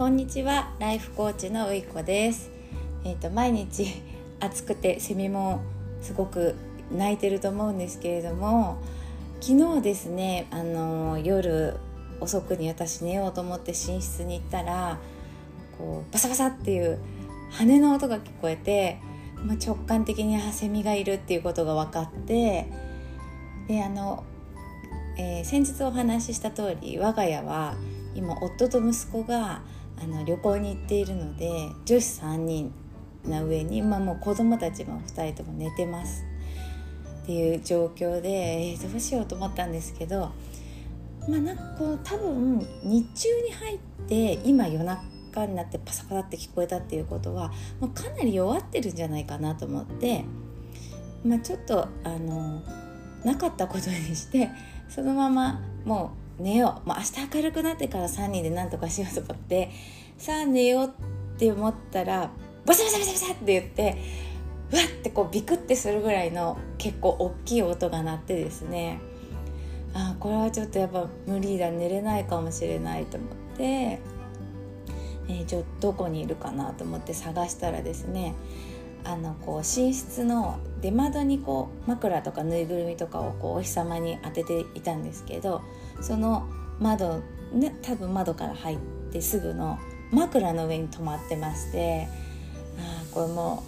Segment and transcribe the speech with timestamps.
[0.00, 0.72] こんにちは。
[0.78, 2.50] ライフコーチのういこです。
[3.04, 3.84] えっ、と毎日
[4.40, 5.60] 暑くてセミも
[6.00, 6.54] すごく
[6.90, 8.78] 泣いてると思うんですけれども
[9.42, 11.76] 昨日ですねあの夜
[12.18, 14.98] 遅くに私寝ようと思って寝室に行ったら
[15.76, 16.98] こうバサバサっていう
[17.50, 18.96] 羽の音が聞こえて、
[19.44, 22.66] まあ、直感的にあセミがいるっていうことが分かって
[23.68, 24.24] であの、
[25.18, 27.74] えー、先日お話しした通り我が家は
[28.14, 29.60] 今夫と息子が
[30.02, 32.72] あの旅行に行っているので女子3人
[33.24, 36.24] な上に、まあ、もう子供たちも2人とも寝てます
[37.22, 40.32] っていう状況で、えー、どうしようと思ったんですけど
[41.28, 50.24] まあなんかこう多分日中に入って今夜中になってパサパサって聞こえたっていうことはもうかなり弱ってるんじゃないかなと思って、
[51.24, 52.62] まあ、ちょっとあの
[53.24, 54.50] なかったことにして
[54.88, 56.88] そのままもう寝よう。
[56.88, 59.70] もう明日明るくなってから3人で何とかしようと思って
[60.20, 60.90] さあ寝ようっ
[61.38, 62.30] て思ったら
[62.66, 63.96] バサバサバサバサって言って
[64.70, 69.00] うわってこうビクってするぐらいの結構大きい音が鳴ってですね。
[69.94, 78.34] あこれはちょっとやっぱ無理だ寝れないかもしれないと思って、えー、ちょどこにいるかなと思って探したらですね
[79.04, 85.62] あのこう寝室の出窓にこう枕とかぬいぐるみとかをこうお日様に当てていたんですけど
[86.02, 86.46] その
[86.78, 87.20] 窓、
[87.52, 88.78] ね、多分窓から入っ
[89.10, 89.78] てすぐの
[90.12, 92.08] 枕の上に止まってまして
[92.78, 93.62] あこれも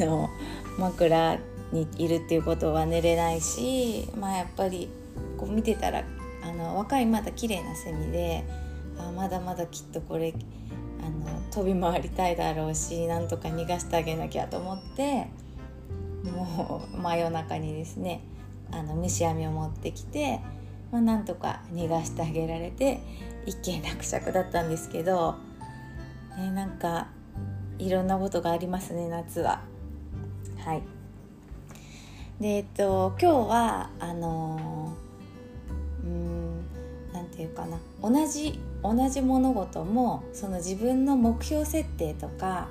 [0.00, 0.30] あの
[0.78, 1.38] 枕
[1.72, 4.88] にいるっていうことは寝れないしまあやっぱり
[5.38, 6.04] こう見てたら
[6.44, 8.44] あの若いまだ綺麗なセミで
[8.98, 10.34] あまだまだきっとこれ
[11.00, 15.28] あの飛び回りたいだろうしなんとか逃がしてあげなきゃと思って
[16.24, 18.22] もう真夜中にですね
[18.70, 20.40] あの虫網を持ってきて、
[20.92, 23.00] まあ、なんとか逃がしてあげられて
[23.46, 25.36] 一件落着だったんですけど、
[26.36, 27.08] ね、なんか
[27.78, 29.62] いろんなことがありますね夏は。
[30.58, 30.82] はい
[32.40, 34.94] でえっと今日はあの
[36.04, 36.60] うん
[37.12, 42.68] なんていうかな同じ同じ物事もその自分の目標設定とか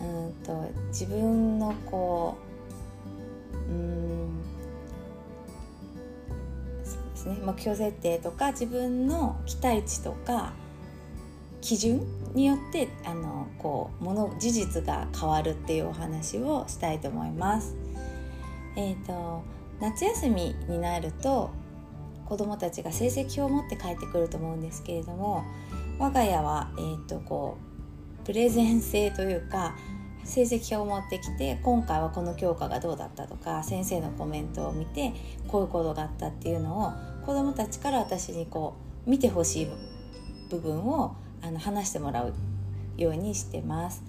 [0.00, 2.36] うんと自分のこ
[3.68, 4.05] ううん
[7.26, 10.52] ですね目標設定とか自分の期待値とか
[11.60, 12.00] 基準
[12.34, 17.74] によってあのこうもの事実が変わるっていうお話をしたいと思います。
[18.76, 19.42] えーと、
[19.80, 21.50] 夏休みになると
[22.26, 25.44] 子どもたちが成績表を持って帰ってくると思うんですけれども
[25.98, 27.56] 我が家は、えーと、こ
[28.22, 29.74] うプレゼン性というか
[30.24, 35.14] 成績表を持ってきて今回はこの教科がどうだったとか先生のコメントを見て
[35.48, 38.74] こういうことがあったっていうのを子どもたちから私にこ
[39.06, 39.68] う見てほしい
[40.48, 42.32] 部分をあの話してもらう
[42.96, 44.02] ようにしてます。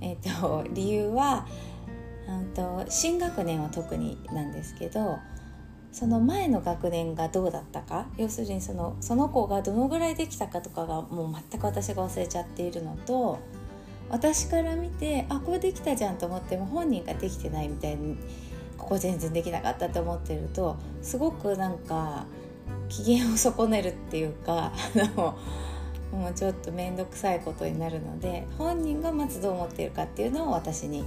[0.00, 1.46] えーと、 理由は
[2.54, 5.18] と新学年は特になんですけど
[5.92, 13.40] その前の学年がどうだったか要するにそのその子がどのぐらいできたかとかがもう全く私が忘れちゃっているのと
[14.08, 18.16] 私から見てあこれできたじゃんと思っても本人ができてないみたいに
[18.78, 22.26] ここ全然できなかったと思ってるとすごくなんか
[22.88, 25.38] 機嫌を損ねるっていうかあの
[26.12, 31.04] もうちょっと面倒くさいことになるので本人がまずどう思っているかっていうのを私に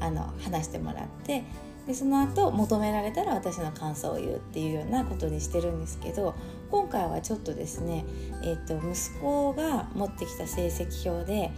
[0.00, 1.44] あの話してもらって
[1.86, 6.34] でその後求められたら私の感想を言うっていうようなことにしてるんですけど
[6.70, 8.04] 今回はちょっとですね、
[8.42, 11.52] えーと、息子が持ってきた成績表で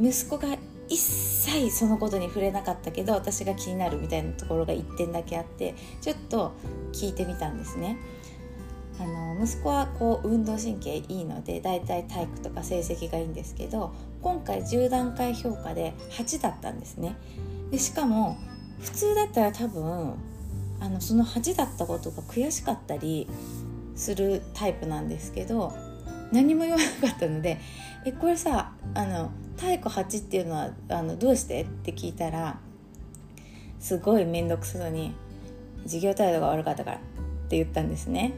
[0.00, 0.56] 息子が
[0.88, 6.52] 一切そのことに触れなかったけど私が気になるみたいなところが1点だけあってちょっと
[6.92, 7.96] 聞いてみたんですね。
[9.02, 13.92] あの息子はこう運動神経いいのでだいたい体育とか成績がいいんですけど
[14.22, 17.16] 今回10段階評価で8だったんですね
[17.72, 18.38] でしかも
[18.80, 20.14] 普通だったら多分
[20.78, 23.28] あのその8だったことが悔しかったり
[23.96, 25.72] するタイプなんですけど
[26.30, 27.58] 何も言わなかったので
[28.06, 32.58] 「えこれさあの体育8っていうのはあのどうして?」って聞いたら
[33.80, 35.14] すごい面倒くさそうに
[35.82, 37.00] 「授業態度が悪かったから」っ
[37.48, 38.32] て言ったんですね。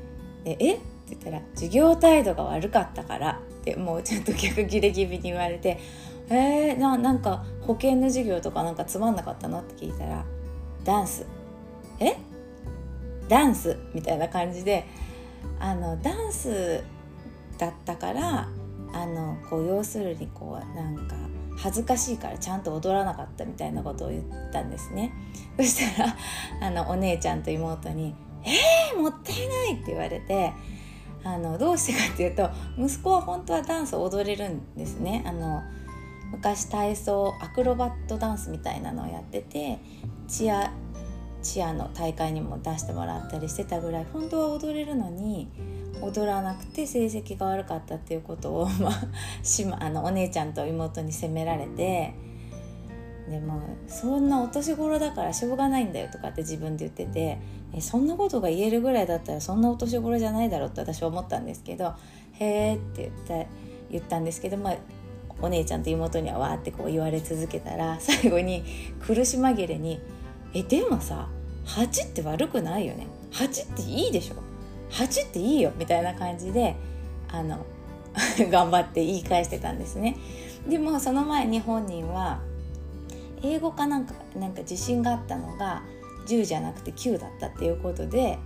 [0.44, 0.74] でえ？
[0.74, 5.78] って言ったら「授業態度が悪かったから」ってもうちょっと逆ギレ気味に言われて
[6.30, 10.24] 「えー、ななんか保険の授業とかなんかつまんなかったの?」って聞いたら
[10.84, 11.26] 「ダンス」
[12.00, 12.16] 「え
[13.28, 14.84] ダンス?」みたいな感じで
[15.60, 16.82] あのダンス
[17.58, 18.48] だったから
[18.92, 21.16] あのこう要するにこうなんか
[21.56, 25.12] 恥ずかしいからちゃんと踊らなかったみたいなことを言ったんですね
[25.56, 26.16] そしたら
[26.60, 28.14] あのお姉ちゃんと妹に
[28.44, 30.52] えー、もったいないって言われて
[31.24, 35.24] あのどうしてかっていうと息子は本当はダンスを踊れるんですね。
[35.26, 35.62] あの
[36.30, 39.78] 昔体操アクロバットダンスみたいなのをやってて
[40.26, 40.72] チア
[41.42, 45.48] チアの大会にも出してもらったりしてたぐらい本当は踊れるのに
[46.00, 49.06] 踊らなくて成績が悪かったっていうことを、 まあ、
[49.68, 52.14] まあのお姉ちゃんと妹に責められて
[53.28, 57.38] でもそんなお年頃だからしょうがないんだよとかって自分で言ってて
[57.76, 61.94] えそんなことが言えるぐらいだったらそんなお年頃じゃないだろうって私は思ったんですけど
[62.38, 63.50] 「へえ」って言った
[63.90, 64.76] 言ったんですけど、まあ、
[65.40, 68.64] お姉ちゃんと妹にはわーってこう言われ続けたら 最後に
[69.00, 70.00] 苦し紛れに
[70.54, 71.28] 「えでもさ
[71.66, 74.36] 8って悪くないよね？8っていいでしょ
[74.90, 76.76] ？8っていいよ」みたいな感じで
[77.28, 77.58] あの
[78.50, 80.16] 頑張って言い返してたんですね。
[80.68, 82.40] でもその前に本人は
[83.42, 85.82] 英語かなんかなんか自信があったのが
[86.26, 88.38] 10じゃなくて9だったっていうことで、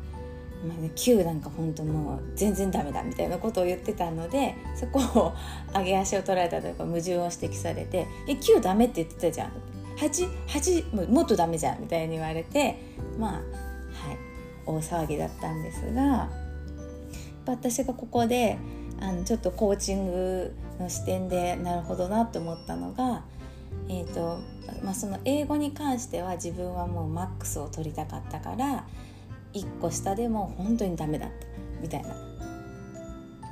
[0.67, 5.35] まあね、9なんか本当もう全然ダメだみたいなことを言ってたのでそこを
[5.75, 9.53] 上げ足を取られたというか矛盾を指摘されて「え9ダメって言ってたじゃん」
[9.99, 12.79] 8, 8もっとダメじゃんみたいに言われて
[13.19, 13.43] まあはい
[14.67, 16.29] 大騒ぎだったんですが
[17.47, 18.59] 私がここで
[19.01, 23.23] あのちょっとコーチングの視点でなるほどなと思ったのが
[23.89, 24.39] えーと
[24.83, 28.87] まあ、その英語に関しては自分はもうマックスを取りたかったから
[29.55, 31.47] 1個下でも本当にダメだった
[31.81, 32.15] みたいな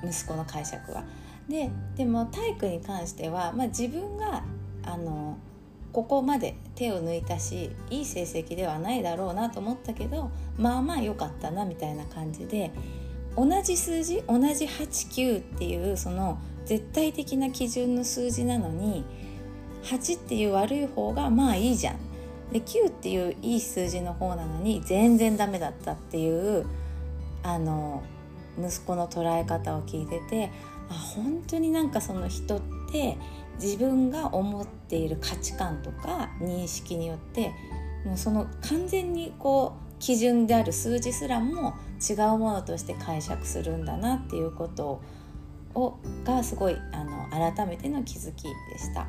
[0.04, 1.04] 息子の解釈は。
[1.48, 4.42] ででも体育に関しては、まあ、自分が
[4.82, 5.38] あの
[5.92, 12.72] ここまで手を抜いたしいい成績ではないだろうなと思ったけどまあまあ良かったなみたいな感じで
[13.36, 19.04] 同じ数字同じ89っていうその絶対的な基準の数字なのに
[19.86, 21.96] 8っていう悪い方がまあいいじゃん
[22.52, 26.66] で9っていういい数字の方なのに全然ダメだったっていう
[27.42, 28.02] あの
[28.58, 30.50] 息子の捉え方を聞いてて
[30.88, 32.60] あ本当になんかその人っ
[32.90, 33.16] て
[33.60, 37.52] 自分が思っている価値観とか認識によって
[38.04, 41.74] もうその完全にこう基準である数字すらも
[42.08, 45.00] 違うものとして解釈するんだなっていうこと
[45.74, 49.06] をがすごいあの改めての気づきでした。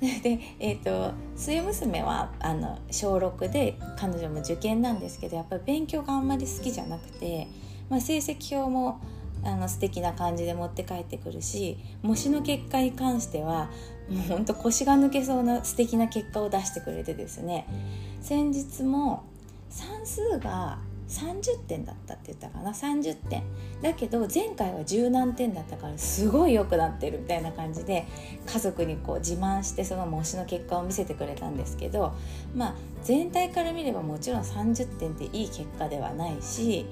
[0.22, 7.48] で、えーと、末娘はあの小6で彼女も受験なんですけどやっぱり勉強があんまり好きじゃなくて、
[7.90, 9.00] まあ、成績表も
[9.44, 13.70] あの素敵な感じで持って帰ってくるし模試の結果に関しては
[14.08, 17.66] もうほんと腰が抜けそうな素敵な結果を出してくれてですね。
[18.20, 19.22] 先日も
[19.70, 20.78] 算数が
[21.10, 23.42] 30点だったって言ったかな？30点
[23.82, 28.06] だけど前回は十何点だったからすごい良くなってるみたいな感じで
[28.46, 32.14] 家族にこう自慢してその模試の結果を見せてくれたんですけど
[32.54, 36.86] まあ全体から見ればもちろん30点っていい結果ではないし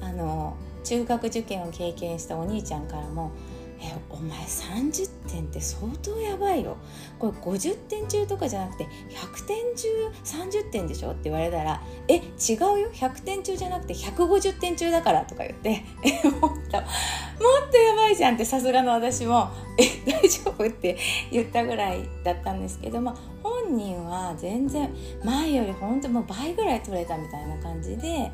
[0.00, 3.32] あの中学受験を経験したお兄ちゃんからも
[3.80, 6.76] えお前30点って相当やばいよ。
[7.18, 9.88] これ50点中とかじゃなくて100点中
[10.24, 11.10] 30点でしょ？
[11.12, 12.90] って言われたらえ違うよ。
[12.92, 15.84] 100点中じゃなくて150点中だからとか言って。
[16.02, 19.48] えもっともっとやばいじゃんってさすがの私も
[19.78, 20.66] え大丈夫？
[20.66, 20.96] って
[21.30, 24.92] 言ったぐらいだったんですけど、まあ、本人は全然
[25.24, 28.32] 前より本当もう倍ぐらい取れたみたいな感じで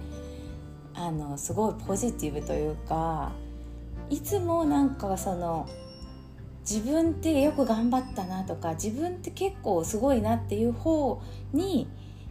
[0.95, 3.33] あのすごいポジティブというか
[4.11, 5.69] いつもなんかその
[6.69, 11.89] 自分ってよく頑張ったなとか自分って結構すごいなっていう方に、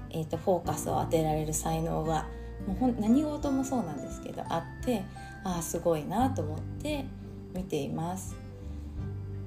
[0.09, 2.25] えーと、フォーカスを当てられる才能が
[2.67, 5.03] もうほん何事もそうなんですけどあって
[5.43, 7.05] ああすごいなと思って
[7.53, 8.35] 見ています。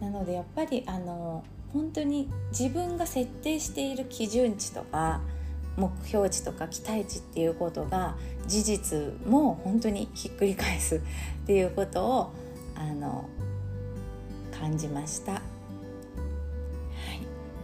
[0.00, 1.42] なのでやっぱりあの
[1.72, 5.20] 本当に自分が設定している基準値とか
[5.76, 8.16] 目標値とか期待値っていうことが
[8.46, 11.00] 事実も本当にひっくり返すっ
[11.46, 12.32] ていうことを
[12.74, 13.28] あの
[14.58, 15.42] 感じました、はい、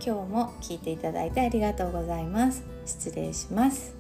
[0.04, 2.64] 今日も聞いていただいてありがとうございます。
[2.84, 3.94] 失礼します。